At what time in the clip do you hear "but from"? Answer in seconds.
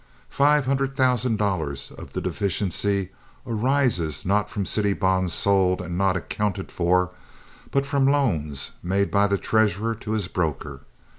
7.69-8.07